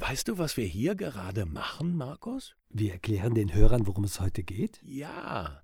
[0.00, 2.56] Weißt du, was wir hier gerade machen, Markus?
[2.70, 4.80] Wir erklären den Hörern, worum es heute geht?
[4.82, 5.62] Ja.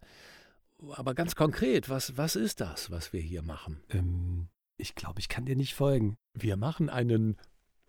[0.92, 3.82] Aber ganz konkret, was, was ist das, was wir hier machen?
[3.88, 6.16] Ähm, ich glaube, ich kann dir nicht folgen.
[6.34, 7.38] Wir machen einen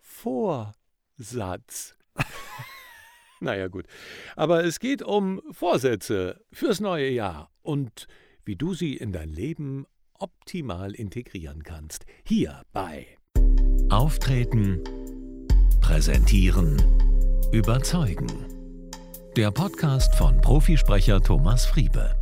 [0.00, 1.98] Vorsatz.
[3.40, 3.84] naja, gut.
[4.34, 8.06] Aber es geht um Vorsätze fürs neue Jahr und
[8.46, 9.84] wie du sie in dein Leben
[10.14, 12.06] optimal integrieren kannst.
[12.24, 13.06] Hier bei
[13.90, 14.82] Auftreten,
[15.80, 16.76] Präsentieren,
[17.52, 18.28] Überzeugen.
[19.36, 22.14] Der Podcast von Profisprecher Thomas Friebe.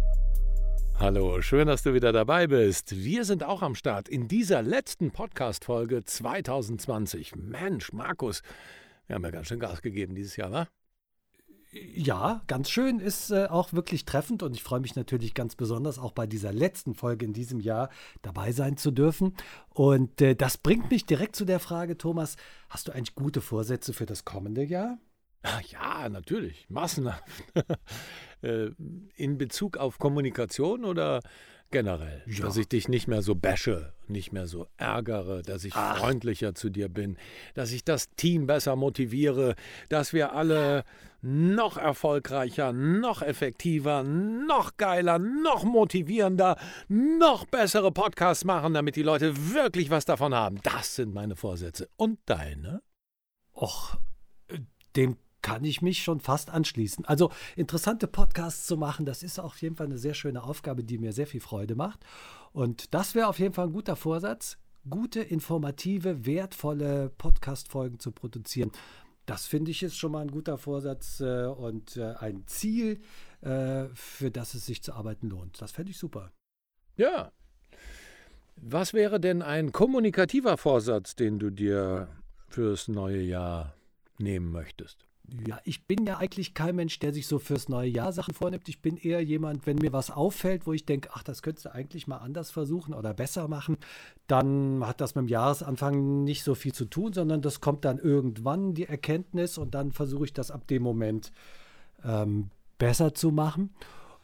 [0.98, 2.96] Hallo, schön, dass du wieder dabei bist.
[2.96, 7.36] Wir sind auch am Start in dieser letzten Podcast-Folge 2020.
[7.36, 8.42] Mensch, Markus,
[9.06, 10.68] wir haben ja ganz schön Gas gegeben dieses Jahr, wa?
[11.94, 15.98] Ja, ganz schön, ist äh, auch wirklich treffend und ich freue mich natürlich ganz besonders
[15.98, 17.90] auch bei dieser letzten Folge in diesem Jahr
[18.22, 19.34] dabei sein zu dürfen.
[19.70, 22.36] Und äh, das bringt mich direkt zu der Frage, Thomas,
[22.70, 24.98] hast du eigentlich gute Vorsätze für das kommende Jahr?
[25.68, 27.24] Ja, natürlich, massenhaft.
[28.42, 28.72] Äh,
[29.14, 31.22] in Bezug auf Kommunikation oder
[31.70, 32.22] generell?
[32.26, 32.44] Ja.
[32.44, 35.98] Dass ich dich nicht mehr so bashe, nicht mehr so ärgere, dass ich Ach.
[35.98, 37.16] freundlicher zu dir bin,
[37.54, 39.54] dass ich das Team besser motiviere,
[39.88, 40.84] dass wir alle
[41.22, 46.56] noch erfolgreicher, noch effektiver, noch geiler, noch motivierender,
[46.88, 50.60] noch bessere Podcasts machen, damit die Leute wirklich was davon haben.
[50.62, 51.88] Das sind meine Vorsätze.
[51.96, 52.82] Und deine?
[53.54, 53.96] Och,
[54.48, 54.58] äh,
[54.94, 57.04] dem kann ich mich schon fast anschließen.
[57.04, 60.98] Also interessante Podcasts zu machen, das ist auf jeden Fall eine sehr schöne Aufgabe, die
[60.98, 62.00] mir sehr viel Freude macht.
[62.52, 64.58] Und das wäre auf jeden Fall ein guter Vorsatz,
[64.90, 68.72] gute, informative, wertvolle Podcast-Folgen zu produzieren.
[69.24, 72.98] Das finde ich ist schon mal ein guter Vorsatz äh, und äh, ein Ziel,
[73.42, 75.62] äh, für das es sich zu arbeiten lohnt.
[75.62, 76.32] Das fände ich super.
[76.96, 77.30] Ja.
[78.56, 82.08] Was wäre denn ein kommunikativer Vorsatz, den du dir
[82.48, 83.76] fürs neue Jahr
[84.18, 85.05] nehmen möchtest?
[85.46, 88.68] Ja, ich bin ja eigentlich kein Mensch, der sich so fürs neue Jahr Sachen vornimmt.
[88.68, 91.74] Ich bin eher jemand, wenn mir was auffällt, wo ich denke, ach, das könntest du
[91.74, 93.76] eigentlich mal anders versuchen oder besser machen,
[94.28, 97.98] dann hat das mit dem Jahresanfang nicht so viel zu tun, sondern das kommt dann
[97.98, 101.32] irgendwann, die Erkenntnis, und dann versuche ich das ab dem Moment
[102.04, 103.70] ähm, besser zu machen.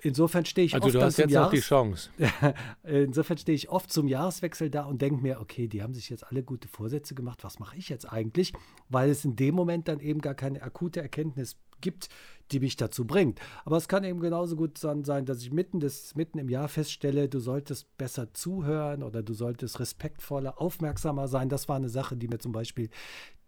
[0.02, 2.10] Insofern stehe ich also oft du hast jetzt Jahres noch die Chance.
[2.82, 6.26] Insofern stehe ich oft zum Jahreswechsel da und denke mir, okay, die haben sich jetzt
[6.26, 8.52] alle gute Vorsätze gemacht, was mache ich jetzt eigentlich?
[8.88, 12.08] Weil es in dem Moment dann eben gar keine akute Erkenntnis gibt,
[12.50, 13.40] die mich dazu bringt.
[13.64, 17.28] Aber es kann eben genauso gut sein, dass ich mitten, des, mitten im Jahr feststelle,
[17.28, 21.48] du solltest besser zuhören oder du solltest respektvoller, aufmerksamer sein.
[21.48, 22.90] Das war eine Sache, die mir zum Beispiel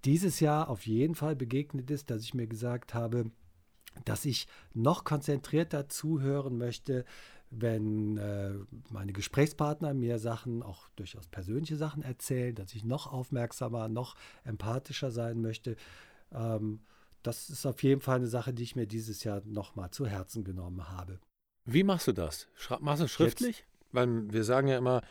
[0.04, 3.30] dieses Jahr auf jeden Fall begegnet ist, dass ich mir gesagt habe,
[4.04, 7.04] dass ich noch konzentrierter zuhören möchte,
[7.50, 8.52] wenn äh,
[8.90, 15.10] meine Gesprächspartner mir Sachen, auch durchaus persönliche Sachen erzählen, dass ich noch aufmerksamer, noch empathischer
[15.10, 15.76] sein möchte.
[16.32, 16.80] Ähm,
[17.22, 20.44] das ist auf jeden Fall eine Sache, die ich mir dieses Jahr nochmal zu Herzen
[20.44, 21.20] genommen habe.
[21.64, 22.48] Wie machst du das?
[22.54, 23.58] Schra machst du es schriftlich?
[23.58, 23.68] Jetzt?
[23.92, 25.02] Weil wir sagen ja immer,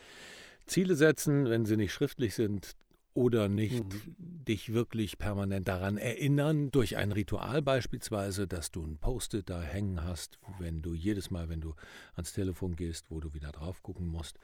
[0.65, 2.75] Ziele setzen, wenn sie nicht schriftlich sind,
[3.13, 4.15] oder nicht mhm.
[4.17, 10.03] dich wirklich permanent daran erinnern, durch ein Ritual beispielsweise, dass du ein Post-it da hängen
[10.03, 11.73] hast, wenn du jedes Mal, wenn du
[12.15, 14.39] ans Telefon gehst, wo du wieder drauf gucken musst,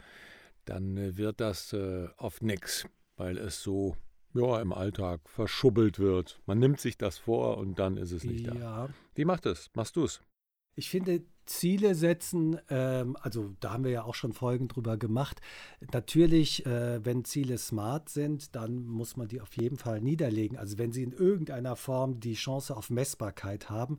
[0.65, 2.87] dann äh, wird das äh, oft nichts,
[3.17, 3.95] weil es so
[4.33, 6.39] ja, im Alltag verschubbelt wird.
[6.45, 8.53] Man nimmt sich das vor und dann ist es nicht ja.
[8.53, 8.89] da.
[9.15, 9.69] Wie macht es?
[9.73, 10.21] Machst du es?
[10.75, 15.41] Ich finde, Ziele setzen, ähm, also da haben wir ja auch schon Folgen drüber gemacht.
[15.91, 20.57] Natürlich, äh, wenn Ziele smart sind, dann muss man die auf jeden Fall niederlegen.
[20.57, 23.97] Also wenn sie in irgendeiner Form die Chance auf Messbarkeit haben.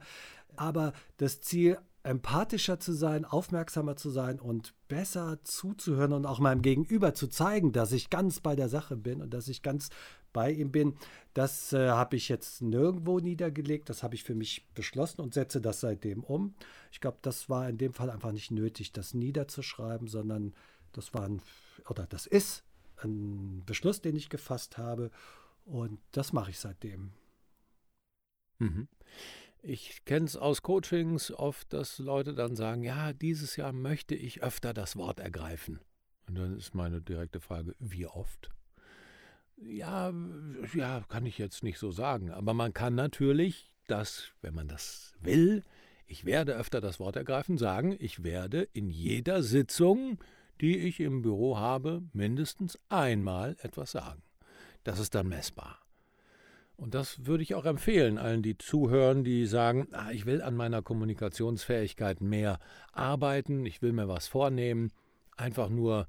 [0.55, 6.63] Aber das Ziel, empathischer zu sein, aufmerksamer zu sein und besser zuzuhören und auch meinem
[6.63, 9.91] Gegenüber zu zeigen, dass ich ganz bei der Sache bin und dass ich ganz
[10.33, 10.97] bei ihm bin.
[11.35, 13.89] Das äh, habe ich jetzt nirgendwo niedergelegt.
[13.89, 16.55] Das habe ich für mich beschlossen und setze das seitdem um.
[16.91, 20.55] Ich glaube, das war in dem Fall einfach nicht nötig, das niederzuschreiben, sondern
[20.93, 21.41] das war ein,
[21.89, 22.65] oder das ist
[23.03, 25.11] ein Beschluss, den ich gefasst habe.
[25.65, 27.13] Und das mache ich seitdem.
[28.59, 28.89] Mhm.
[29.63, 34.43] Ich kenne es aus Coachings oft, dass Leute dann sagen, ja, dieses Jahr möchte ich
[34.43, 35.81] öfter das Wort ergreifen.
[36.27, 38.51] Und dann ist meine direkte Frage, wie oft?
[39.63, 40.13] Ja,
[40.75, 42.31] ja, kann ich jetzt nicht so sagen.
[42.31, 45.65] Aber man kann natürlich das, wenn man das will,
[46.07, 50.19] ich werde öfter das Wort ergreifen, sagen, ich werde in jeder Sitzung,
[50.61, 54.23] die ich im Büro habe, mindestens einmal etwas sagen.
[54.83, 55.79] Das ist dann messbar.
[56.77, 60.57] Und das würde ich auch empfehlen, allen, die zuhören, die sagen, ah, ich will an
[60.57, 62.59] meiner Kommunikationsfähigkeit mehr
[62.93, 64.91] arbeiten, ich will mir was vornehmen,
[65.37, 66.09] einfach nur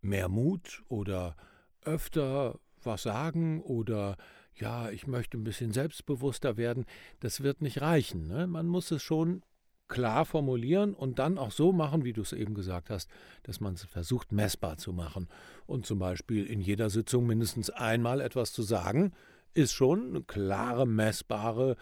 [0.00, 1.36] mehr Mut oder
[1.84, 4.16] öfter was sagen oder
[4.54, 6.84] ja, ich möchte ein bisschen selbstbewusster werden,
[7.20, 8.26] das wird nicht reichen.
[8.26, 8.46] Ne?
[8.46, 9.42] Man muss es schon
[9.88, 13.10] klar formulieren und dann auch so machen, wie du es eben gesagt hast,
[13.42, 15.28] dass man es versucht messbar zu machen.
[15.66, 19.12] Und zum Beispiel in jeder Sitzung mindestens einmal etwas zu sagen,
[19.54, 21.76] ist schon eine klare, messbare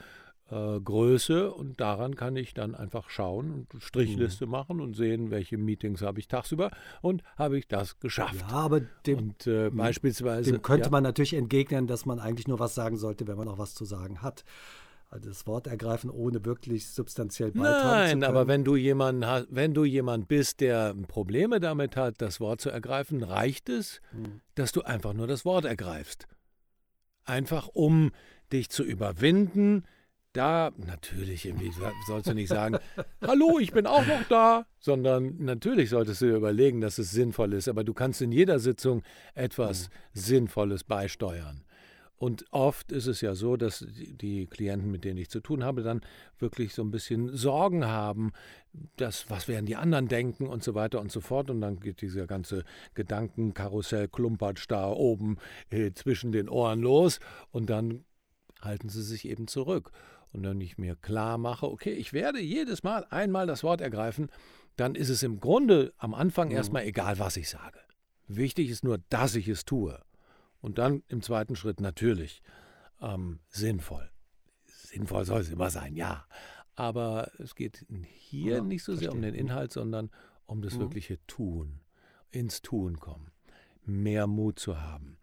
[0.51, 4.53] äh, Größe und daran kann ich dann einfach schauen und Strichliste mhm.
[4.53, 6.71] machen und sehen, welche Meetings habe ich tagsüber
[7.03, 8.45] und habe ich das geschafft.
[8.49, 10.91] Ja, aber dem, und, äh, beispielsweise, dem könnte ja.
[10.91, 13.85] man natürlich entgegnen, dass man eigentlich nur was sagen sollte, wenn man auch was zu
[13.85, 14.45] sagen hat.
[15.09, 18.25] Also das Wort ergreifen, ohne wirklich substanziell beitragen Nein, zu können.
[18.25, 22.61] aber wenn du jemanden hast, wenn du jemand bist, der Probleme damit hat, das Wort
[22.61, 24.41] zu ergreifen, reicht es, hm.
[24.55, 26.29] dass du einfach nur das Wort ergreifst.
[27.25, 28.13] Einfach um
[28.53, 29.85] dich zu überwinden,
[30.33, 31.73] da natürlich irgendwie
[32.07, 32.79] sollst du nicht sagen,
[33.21, 37.53] hallo, ich bin auch noch da, sondern natürlich solltest du dir überlegen, dass es sinnvoll
[37.53, 39.03] ist, aber du kannst in jeder Sitzung
[39.35, 39.93] etwas mhm.
[40.13, 41.65] Sinnvolles beisteuern.
[42.21, 45.83] Und oft ist es ja so, dass die Klienten, mit denen ich zu tun habe,
[45.83, 46.03] dann
[46.39, 48.33] wirklich so ein bisschen Sorgen haben,
[48.97, 51.49] dass, was werden die anderen denken und so weiter und so fort.
[51.49, 55.39] Und dann geht dieser ganze Gedankenkarussell klumpert da oben
[55.71, 57.21] äh, zwischen den Ohren los
[57.53, 58.05] und dann
[58.61, 59.91] halten sie sich eben zurück.
[60.33, 64.31] Und wenn ich mir klar mache, okay, ich werde jedes Mal einmal das Wort ergreifen,
[64.77, 66.55] dann ist es im Grunde am Anfang mhm.
[66.55, 67.81] erstmal egal, was ich sage.
[68.29, 70.01] Wichtig ist nur, dass ich es tue.
[70.61, 72.43] Und dann im zweiten Schritt natürlich
[73.01, 74.11] ähm, sinnvoll.
[74.67, 76.27] Sinnvoll soll es immer sein, ja.
[76.77, 80.11] Aber es geht hier ja, nicht so sehr um den Inhalt, sondern
[80.47, 80.81] um das mhm.
[80.81, 81.81] wirkliche Tun,
[82.31, 83.31] ins Tun kommen,
[83.85, 85.19] mehr Mut zu haben.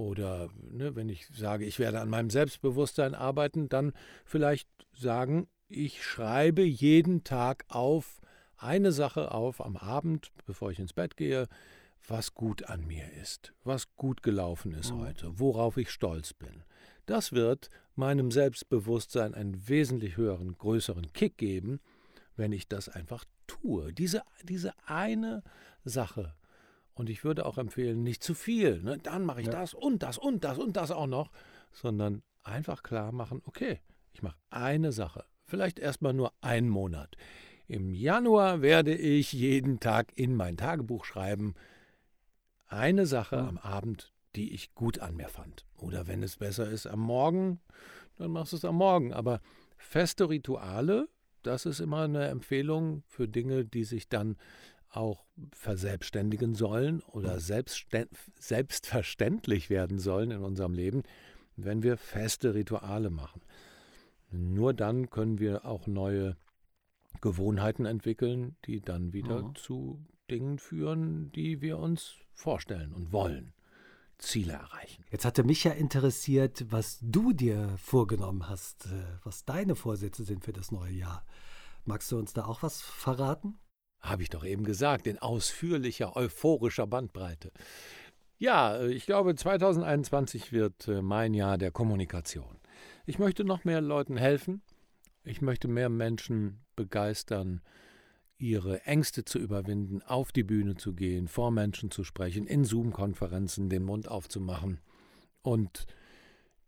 [0.00, 3.92] Oder ne, wenn ich sage, ich werde an meinem Selbstbewusstsein arbeiten, dann
[4.24, 8.22] vielleicht sagen, ich schreibe jeden Tag auf,
[8.56, 11.48] eine Sache auf am Abend, bevor ich ins Bett gehe,
[12.08, 15.00] was gut an mir ist, was gut gelaufen ist mhm.
[15.00, 16.64] heute, worauf ich stolz bin.
[17.04, 21.78] Das wird meinem Selbstbewusstsein einen wesentlich höheren, größeren Kick geben,
[22.36, 23.92] wenn ich das einfach tue.
[23.92, 25.42] Diese, diese eine
[25.84, 26.34] Sache.
[27.00, 28.82] Und ich würde auch empfehlen, nicht zu viel.
[28.82, 28.98] Ne?
[28.98, 29.52] Dann mache ich ja.
[29.54, 31.30] das und das und das und das auch noch,
[31.72, 33.80] sondern einfach klar machen, okay,
[34.12, 35.24] ich mache eine Sache.
[35.46, 37.16] Vielleicht erstmal nur einen Monat.
[37.68, 41.54] Im Januar werde ich jeden Tag in mein Tagebuch schreiben,
[42.66, 43.48] eine Sache ja.
[43.48, 45.64] am Abend, die ich gut an mir fand.
[45.78, 47.60] Oder wenn es besser ist am Morgen,
[48.16, 49.14] dann machst du es am Morgen.
[49.14, 49.40] Aber
[49.78, 51.08] feste Rituale,
[51.42, 54.36] das ist immer eine Empfehlung für Dinge, die sich dann
[54.90, 61.04] auch verselbstständigen sollen oder selbstverständlich werden sollen in unserem Leben,
[61.56, 63.40] wenn wir feste Rituale machen.
[64.30, 66.36] Nur dann können wir auch neue
[67.20, 69.54] Gewohnheiten entwickeln, die dann wieder mhm.
[69.56, 73.52] zu Dingen führen, die wir uns vorstellen und wollen.
[74.18, 75.04] Ziele erreichen.
[75.10, 80.44] Jetzt hatte mich ja interessiert, was du dir vorgenommen hast, äh, was deine Vorsätze sind
[80.44, 81.24] für das neue Jahr.
[81.84, 83.58] Magst du uns da auch was verraten?
[84.00, 87.52] Habe ich doch eben gesagt, in ausführlicher, euphorischer Bandbreite.
[88.38, 92.56] Ja, äh, ich glaube, 2021 wird äh, mein Jahr der Kommunikation.
[93.06, 94.62] Ich möchte noch mehr Leuten helfen.
[95.22, 97.60] Ich möchte mehr Menschen begeistern,
[98.38, 103.68] ihre Ängste zu überwinden, auf die Bühne zu gehen, vor Menschen zu sprechen, in Zoom-Konferenzen
[103.68, 104.80] den Mund aufzumachen.
[105.42, 105.86] Und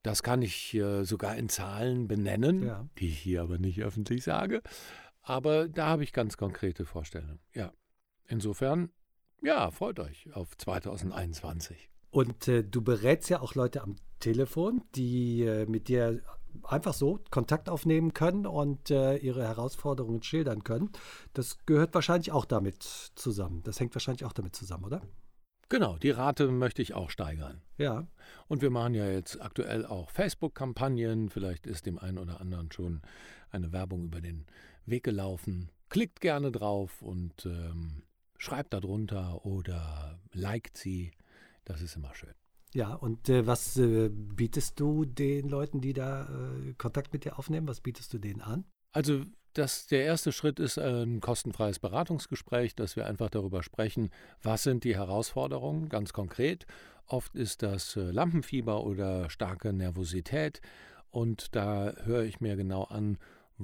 [0.02, 2.86] das kann ich äh, sogar in Zahlen benennen, ja.
[2.98, 4.62] die ich hier aber nicht öffentlich sage.
[5.22, 7.40] Aber da habe ich ganz konkrete Vorstellungen.
[7.54, 7.72] Ja,
[8.26, 8.90] insofern,
[9.42, 11.88] ja, freut euch auf 2021.
[12.10, 16.22] Und äh, du berätst ja auch Leute am Telefon, die äh, mit dir
[16.64, 20.90] einfach so Kontakt aufnehmen können und äh, ihre Herausforderungen schildern können.
[21.32, 23.62] Das gehört wahrscheinlich auch damit zusammen.
[23.64, 25.02] Das hängt wahrscheinlich auch damit zusammen, oder?
[25.68, 27.62] Genau, die Rate möchte ich auch steigern.
[27.78, 28.06] Ja.
[28.46, 31.30] Und wir machen ja jetzt aktuell auch Facebook-Kampagnen.
[31.30, 33.00] Vielleicht ist dem einen oder anderen schon
[33.50, 34.44] eine Werbung über den
[34.86, 35.70] Weg gelaufen.
[35.88, 38.02] Klickt gerne drauf und ähm,
[38.38, 41.12] schreibt darunter oder liked sie.
[41.64, 42.34] Das ist immer schön.
[42.74, 47.38] Ja, und äh, was äh, bietest du den Leuten, die da äh, Kontakt mit dir
[47.38, 47.68] aufnehmen?
[47.68, 48.64] Was bietest du denen an?
[48.92, 54.10] Also das, der erste Schritt ist ein kostenfreies Beratungsgespräch, dass wir einfach darüber sprechen,
[54.42, 56.66] was sind die Herausforderungen ganz konkret.
[57.06, 60.62] Oft ist das äh, Lampenfieber oder starke Nervosität
[61.10, 63.18] und da höre ich mir genau an,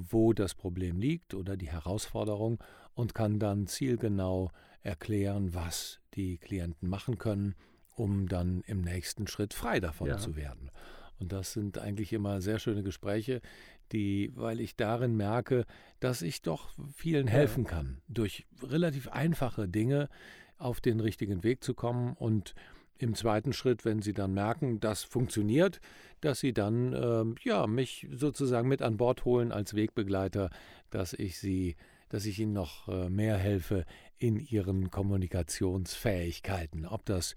[0.09, 2.63] wo das Problem liegt oder die Herausforderung
[2.93, 4.51] und kann dann zielgenau
[4.81, 7.55] erklären, was die Klienten machen können
[7.99, 10.17] um dann im nächsten Schritt frei davon ja.
[10.17, 10.71] zu werden.
[11.19, 13.41] Und das sind eigentlich immer sehr schöne Gespräche,
[13.91, 15.65] die, weil ich darin merke,
[15.99, 20.07] dass ich doch vielen helfen kann, durch relativ einfache Dinge
[20.57, 22.13] auf den richtigen Weg zu kommen.
[22.13, 22.55] Und
[22.99, 25.79] im zweiten Schritt, wenn sie dann merken, das funktioniert,
[26.21, 30.49] dass sie dann äh, ja, mich sozusagen mit an Bord holen als Wegbegleiter,
[30.89, 31.75] dass ich sie,
[32.09, 33.85] dass ich ihnen noch äh, mehr helfe
[34.17, 36.85] in ihren Kommunikationsfähigkeiten.
[36.85, 37.35] Ob das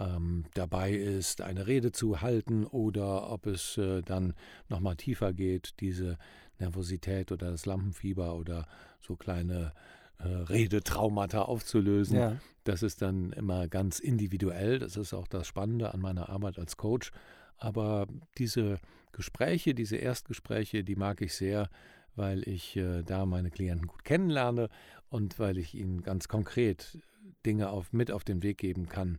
[0.00, 4.34] ähm, dabei ist, eine Rede zu halten oder ob es äh, dann
[4.68, 6.18] nochmal tiefer geht, diese
[6.58, 8.66] Nervosität oder das Lampenfieber oder
[9.00, 9.72] so kleine
[10.18, 12.18] äh, Redetraumata aufzulösen.
[12.18, 12.36] Ja.
[12.64, 14.78] Das ist dann immer ganz individuell.
[14.78, 17.12] Das ist auch das Spannende an meiner Arbeit als Coach.
[17.56, 18.06] Aber
[18.38, 18.78] diese
[19.12, 21.68] Gespräche, diese Erstgespräche, die mag ich sehr,
[22.16, 24.68] weil ich äh, da meine Klienten gut kennenlerne
[25.08, 26.98] und weil ich ihnen ganz konkret
[27.46, 29.18] Dinge auf, mit auf den Weg geben kann,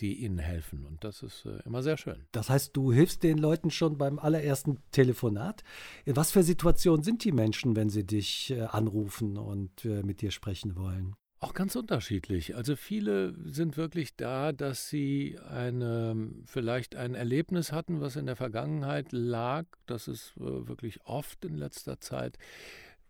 [0.00, 0.84] die ihnen helfen.
[0.84, 2.24] Und das ist äh, immer sehr schön.
[2.32, 5.64] Das heißt, du hilfst den Leuten schon beim allerersten Telefonat.
[6.04, 10.20] In was für Situationen sind die Menschen, wenn sie dich äh, anrufen und äh, mit
[10.20, 11.14] dir sprechen wollen?
[11.38, 12.56] Auch ganz unterschiedlich.
[12.56, 18.36] Also viele sind wirklich da, dass sie eine, vielleicht ein Erlebnis hatten, was in der
[18.36, 19.66] Vergangenheit lag.
[19.84, 22.38] Das ist wirklich oft in letzter Zeit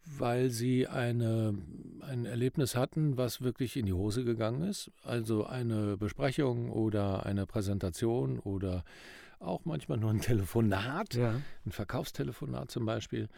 [0.07, 1.55] weil sie eine,
[2.01, 4.91] ein Erlebnis hatten, was wirklich in die Hose gegangen ist.
[5.03, 8.85] Also eine Besprechung oder eine Präsentation oder
[9.41, 11.35] auch manchmal nur ein Telefonat, ja.
[11.65, 13.29] ein Verkaufstelefonat zum Beispiel.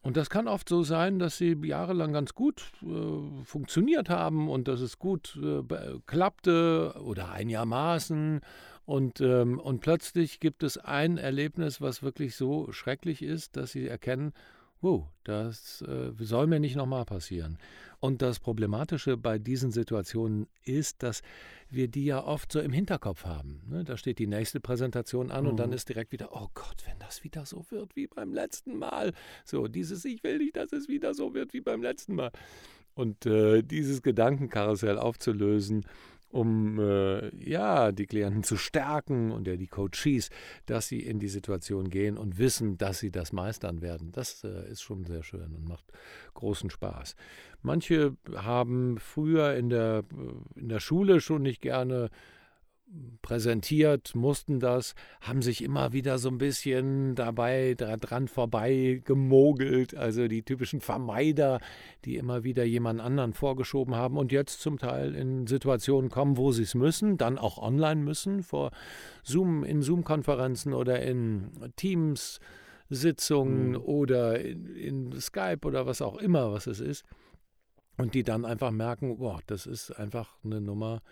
[0.00, 4.68] Und das kann oft so sein, dass sie jahrelang ganz gut äh, funktioniert haben und
[4.68, 5.62] dass es gut äh,
[6.06, 8.40] klappte oder einigermaßen.
[8.86, 13.86] Und, ähm, und plötzlich gibt es ein Erlebnis, was wirklich so schrecklich ist, dass sie
[13.86, 14.32] erkennen,
[14.80, 17.58] wow, das äh, soll mir nicht nochmal passieren.
[18.00, 21.22] Und das Problematische bei diesen Situationen ist, dass
[21.68, 23.62] wir die ja oft so im Hinterkopf haben.
[23.68, 23.84] Ne?
[23.84, 25.50] Da steht die nächste Präsentation an mhm.
[25.50, 25.76] und dann mhm.
[25.76, 29.12] ist direkt wieder, oh Gott, wenn das wieder so wird wie beim letzten Mal.
[29.44, 32.30] So, dieses Ich will nicht, dass es wieder so wird wie beim letzten Mal.
[32.94, 35.84] Und äh, dieses Gedankenkarussell aufzulösen,
[36.30, 40.30] um äh, ja die Klienten zu stärken und ja die Coaches,
[40.66, 44.12] dass sie in die Situation gehen und wissen, dass sie das meistern werden.
[44.12, 45.86] Das äh, ist schon sehr schön und macht
[46.34, 47.16] großen Spaß.
[47.62, 52.10] Manche haben früher in der, äh, in der Schule schon nicht gerne
[53.22, 60.28] präsentiert, mussten das, haben sich immer wieder so ein bisschen dabei dran vorbei gemogelt, also
[60.28, 61.60] die typischen Vermeider,
[62.04, 66.52] die immer wieder jemand anderen vorgeschoben haben und jetzt zum Teil in Situationen kommen, wo
[66.52, 68.70] sie es müssen, dann auch online müssen, vor
[69.22, 72.40] Zoom, in Zoom-Konferenzen oder in Teams.
[72.90, 73.76] Sitzungen mhm.
[73.76, 77.04] oder in, in Skype oder was auch immer, was es ist.
[77.98, 81.02] Und die dann einfach merken, boah, das ist einfach eine Nummer,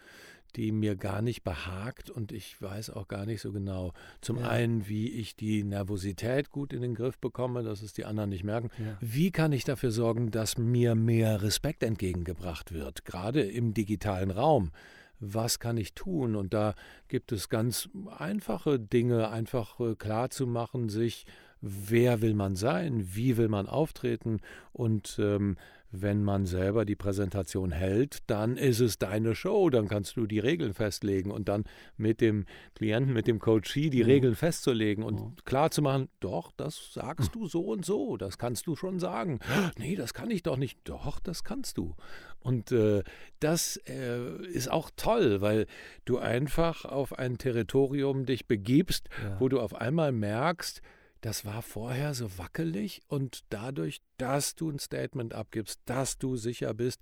[0.56, 3.92] die mir gar nicht behagt und ich weiß auch gar nicht so genau.
[4.20, 4.48] Zum ja.
[4.48, 8.44] einen, wie ich die Nervosität gut in den Griff bekomme, dass es die anderen nicht
[8.44, 8.70] merken.
[8.78, 8.96] Ja.
[9.00, 14.70] Wie kann ich dafür sorgen, dass mir mehr Respekt entgegengebracht wird, gerade im digitalen Raum?
[15.18, 16.36] was kann ich tun?
[16.36, 16.74] Und da
[17.08, 21.24] gibt es ganz einfache Dinge, einfach klar zu machen, sich,
[21.60, 24.40] wer will man sein, wie will man auftreten
[24.72, 25.56] und ähm,
[25.90, 30.38] wenn man selber die Präsentation hält, dann ist es deine Show, dann kannst du die
[30.38, 31.64] Regeln festlegen und dann
[31.96, 34.10] mit dem Klienten, mit dem Coachee die mhm.
[34.10, 35.34] Regeln festzulegen und mhm.
[35.44, 39.40] klar zu machen, doch, das sagst du so und so, das kannst du schon sagen.
[39.78, 40.78] Nee, das kann ich doch nicht.
[40.84, 41.94] Doch, das kannst du.
[42.40, 43.02] Und äh,
[43.40, 45.66] das äh, ist auch toll, weil
[46.04, 49.38] du einfach auf ein Territorium dich begibst, ja.
[49.40, 50.80] wo du auf einmal merkst,
[51.20, 56.74] das war vorher so wackelig und dadurch, dass du ein Statement abgibst, dass du sicher
[56.74, 57.00] bist,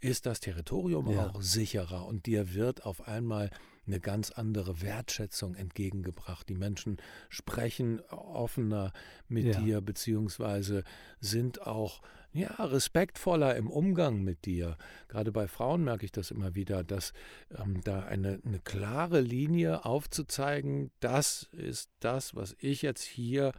[0.00, 1.30] ist das Territorium ja.
[1.30, 3.50] auch sicherer und dir wird auf einmal
[3.86, 6.48] eine ganz andere Wertschätzung entgegengebracht.
[6.48, 8.92] Die Menschen sprechen offener
[9.28, 9.60] mit ja.
[9.60, 10.84] dir, beziehungsweise
[11.20, 12.00] sind auch
[12.34, 14.76] ja, respektvoller im Umgang mit dir.
[15.08, 17.12] Gerade bei Frauen merke ich das immer wieder, dass
[17.56, 23.52] ähm, da eine, eine klare Linie aufzuzeigen, das ist das, was ich jetzt hier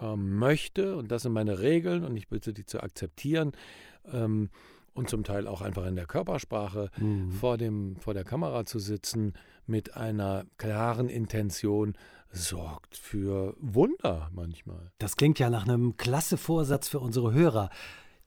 [0.00, 3.52] ähm, möchte und das sind meine Regeln und ich bitte die zu akzeptieren.
[4.10, 4.50] Ähm,
[4.94, 7.32] und zum Teil auch einfach in der Körpersprache mhm.
[7.32, 9.32] vor, dem, vor der Kamera zu sitzen
[9.66, 11.94] mit einer klaren Intention,
[12.30, 14.92] sorgt für Wunder manchmal.
[14.98, 17.70] Das klingt ja nach einem klasse Vorsatz für unsere Hörer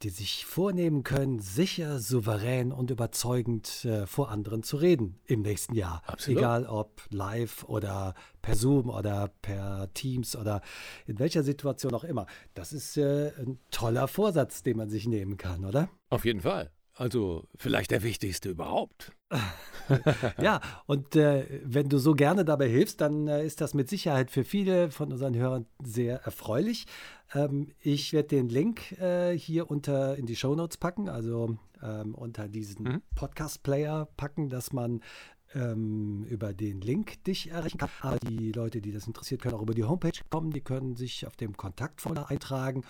[0.03, 5.73] die sich vornehmen können, sicher, souverän und überzeugend äh, vor anderen zu reden im nächsten
[5.73, 6.03] Jahr.
[6.05, 6.39] Absolut.
[6.39, 10.61] Egal ob live oder per Zoom oder per Teams oder
[11.07, 12.27] in welcher Situation auch immer.
[12.53, 15.89] Das ist äh, ein toller Vorsatz, den man sich nehmen kann, oder?
[16.09, 16.71] Auf jeden Fall.
[16.97, 19.11] Also vielleicht der wichtigste überhaupt.
[20.41, 24.31] ja, und äh, wenn du so gerne dabei hilfst, dann äh, ist das mit Sicherheit
[24.31, 26.87] für viele von unseren Hörern sehr erfreulich.
[27.35, 32.15] Ähm, ich werde den Link äh, hier unter in die Show Notes packen, also ähm,
[32.15, 33.01] unter diesen mhm.
[33.13, 35.01] Podcast-Player packen, dass man
[35.53, 37.89] ähm, über den Link dich erreichen kann.
[38.01, 40.49] Aber die Leute, die das interessiert, können auch über die Homepage kommen.
[40.51, 42.83] Die können sich auf dem Kontaktformular eintragen.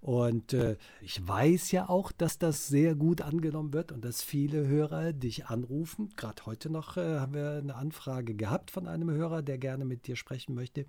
[0.00, 4.66] Und äh, ich weiß ja auch, dass das sehr gut angenommen wird und dass viele
[4.66, 6.10] Hörer dich anrufen.
[6.16, 10.06] Gerade heute noch äh, haben wir eine Anfrage gehabt von einem Hörer, der gerne mit
[10.06, 10.86] dir sprechen möchte.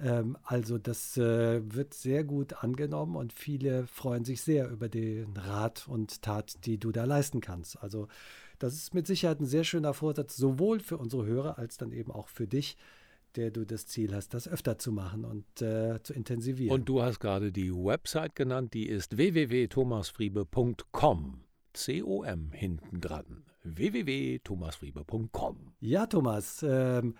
[0.00, 5.34] Ähm, also das äh, wird sehr gut angenommen und viele freuen sich sehr über den
[5.36, 7.82] Rat und Tat, die du da leisten kannst.
[7.82, 8.08] Also
[8.58, 12.10] das ist mit Sicherheit ein sehr schöner Vorsatz, sowohl für unsere Hörer als dann eben
[12.12, 12.76] auch für dich,
[13.36, 16.72] der du das Ziel hast, das öfter zu machen und äh, zu intensivieren.
[16.72, 21.44] Und du hast gerade die Website genannt, die ist www.thomasfriebe.com.
[21.72, 23.44] C-O-M hinten dran.
[23.64, 25.72] www.thomasfriebe.com.
[25.80, 27.14] Ja, Thomas, ähm,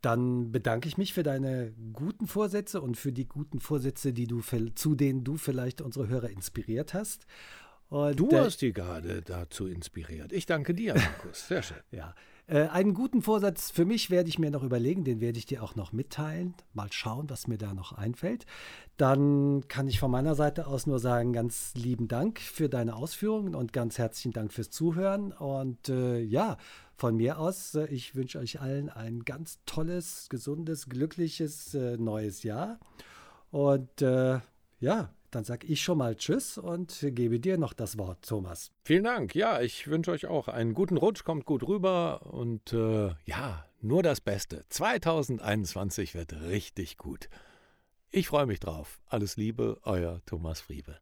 [0.00, 4.40] dann bedanke ich mich für deine guten Vorsätze und für die guten Vorsätze, die du,
[4.74, 7.26] zu denen du vielleicht unsere Hörer inspiriert hast.
[7.88, 10.32] Und, du hast die gerade dazu inspiriert.
[10.32, 11.48] Ich danke dir, Markus.
[11.48, 11.78] Sehr schön.
[11.90, 12.14] ja.
[12.48, 15.62] Äh, einen guten Vorsatz für mich werde ich mir noch überlegen, den werde ich dir
[15.62, 16.54] auch noch mitteilen.
[16.72, 18.46] Mal schauen, was mir da noch einfällt.
[18.96, 23.54] Dann kann ich von meiner Seite aus nur sagen, ganz lieben Dank für deine Ausführungen
[23.54, 25.32] und ganz herzlichen Dank fürs Zuhören.
[25.32, 26.56] Und äh, ja,
[26.96, 32.44] von mir aus, äh, ich wünsche euch allen ein ganz tolles, gesundes, glückliches äh, neues
[32.44, 32.78] Jahr.
[33.50, 34.40] Und äh,
[34.80, 38.70] ja, dann sage ich schon mal Tschüss und gebe dir noch das Wort, Thomas.
[38.84, 39.34] Vielen Dank.
[39.34, 44.02] Ja, ich wünsche euch auch einen guten Rutsch, kommt gut rüber und äh, ja, nur
[44.02, 44.64] das Beste.
[44.68, 47.28] 2021 wird richtig gut.
[48.10, 49.00] Ich freue mich drauf.
[49.06, 50.98] Alles Liebe, euer Thomas Friebe.